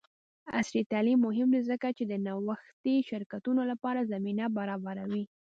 [0.57, 5.23] عصري تعلیم مهم دی ځکه چې د نوښتي شرکتونو لپاره زمینه برابروي.